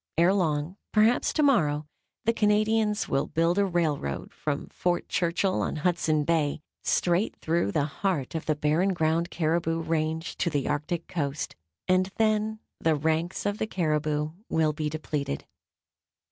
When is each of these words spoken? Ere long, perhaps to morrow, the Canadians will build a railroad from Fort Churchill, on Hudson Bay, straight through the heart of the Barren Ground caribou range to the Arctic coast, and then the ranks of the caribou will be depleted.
Ere 0.17 0.33
long, 0.33 0.77
perhaps 0.91 1.31
to 1.31 1.43
morrow, 1.43 1.85
the 2.25 2.33
Canadians 2.33 3.07
will 3.07 3.27
build 3.27 3.59
a 3.59 3.65
railroad 3.67 4.33
from 4.33 4.65
Fort 4.69 5.07
Churchill, 5.07 5.61
on 5.61 5.75
Hudson 5.75 6.23
Bay, 6.23 6.59
straight 6.83 7.35
through 7.35 7.71
the 7.71 7.83
heart 7.85 8.33
of 8.33 8.47
the 8.47 8.55
Barren 8.55 8.93
Ground 8.95 9.29
caribou 9.29 9.79
range 9.79 10.37
to 10.37 10.49
the 10.49 10.67
Arctic 10.67 11.07
coast, 11.07 11.55
and 11.87 12.09
then 12.17 12.57
the 12.79 12.95
ranks 12.95 13.45
of 13.45 13.59
the 13.59 13.67
caribou 13.67 14.31
will 14.49 14.73
be 14.73 14.89
depleted. 14.89 15.45